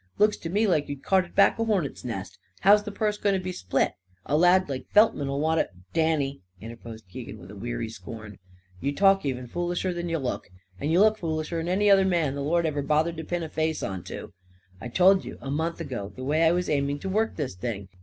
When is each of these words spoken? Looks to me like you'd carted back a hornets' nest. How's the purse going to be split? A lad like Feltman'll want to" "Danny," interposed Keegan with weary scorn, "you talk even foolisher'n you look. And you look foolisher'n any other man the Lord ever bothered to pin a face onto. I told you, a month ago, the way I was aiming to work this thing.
Looks 0.17 0.35
to 0.37 0.49
me 0.49 0.65
like 0.65 0.89
you'd 0.89 1.03
carted 1.03 1.35
back 1.35 1.59
a 1.59 1.63
hornets' 1.63 2.03
nest. 2.03 2.39
How's 2.61 2.81
the 2.85 2.91
purse 2.91 3.19
going 3.19 3.35
to 3.35 3.39
be 3.39 3.51
split? 3.51 3.93
A 4.25 4.35
lad 4.35 4.67
like 4.67 4.87
Feltman'll 4.89 5.39
want 5.39 5.59
to" 5.61 5.69
"Danny," 5.93 6.41
interposed 6.59 7.07
Keegan 7.07 7.37
with 7.37 7.51
weary 7.51 7.87
scorn, 7.87 8.39
"you 8.79 8.95
talk 8.95 9.23
even 9.27 9.45
foolisher'n 9.47 10.09
you 10.09 10.17
look. 10.17 10.49
And 10.79 10.91
you 10.91 10.99
look 11.01 11.19
foolisher'n 11.19 11.67
any 11.67 11.87
other 11.87 12.03
man 12.05 12.33
the 12.33 12.41
Lord 12.41 12.65
ever 12.65 12.81
bothered 12.81 13.17
to 13.17 13.23
pin 13.23 13.43
a 13.43 13.49
face 13.49 13.83
onto. 13.83 14.31
I 14.81 14.87
told 14.87 15.23
you, 15.23 15.37
a 15.39 15.51
month 15.51 15.79
ago, 15.79 16.11
the 16.15 16.23
way 16.23 16.45
I 16.47 16.51
was 16.51 16.67
aiming 16.67 16.97
to 17.01 17.07
work 17.07 17.35
this 17.35 17.53
thing. 17.53 17.87